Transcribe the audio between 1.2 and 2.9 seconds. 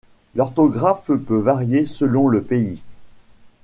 peut varier selon le pays.